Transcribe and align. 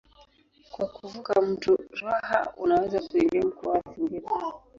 Kwa 0.73 0.85
kuvuka 0.95 1.41
mto 1.41 1.77
Ruaha 2.01 2.53
unaweza 2.57 3.01
kuingia 3.01 3.41
mkoa 3.45 3.71
wa 3.73 3.95
Singida. 3.95 4.29